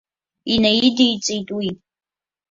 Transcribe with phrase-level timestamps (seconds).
[0.53, 1.69] Инаидиҵеит уи.